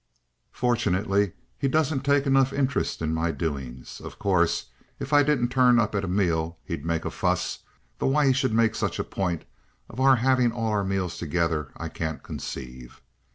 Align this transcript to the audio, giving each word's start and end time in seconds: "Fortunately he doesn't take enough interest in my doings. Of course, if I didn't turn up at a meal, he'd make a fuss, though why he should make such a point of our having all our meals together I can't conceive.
"Fortunately 0.51 1.33
he 1.59 1.67
doesn't 1.67 2.03
take 2.03 2.25
enough 2.25 2.51
interest 2.51 3.03
in 3.03 3.13
my 3.13 3.29
doings. 3.29 4.01
Of 4.03 4.17
course, 4.17 4.71
if 4.99 5.13
I 5.13 5.21
didn't 5.21 5.49
turn 5.49 5.77
up 5.77 5.93
at 5.93 6.03
a 6.03 6.07
meal, 6.07 6.57
he'd 6.65 6.83
make 6.83 7.05
a 7.05 7.11
fuss, 7.11 7.59
though 7.99 8.07
why 8.07 8.25
he 8.25 8.33
should 8.33 8.51
make 8.51 8.73
such 8.73 8.97
a 8.97 9.03
point 9.03 9.45
of 9.87 9.99
our 9.99 10.15
having 10.15 10.51
all 10.51 10.69
our 10.71 10.83
meals 10.83 11.19
together 11.19 11.69
I 11.77 11.87
can't 11.87 12.23
conceive. 12.23 12.99